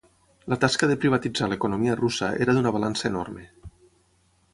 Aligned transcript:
La 0.51 0.55
tasca 0.61 0.87
de 0.91 0.95
privatitzar 1.03 1.49
l'economia 1.51 1.97
russa 1.99 2.29
era 2.47 2.57
d'una 2.59 2.71
balança 2.79 3.07
enorme. 3.11 3.45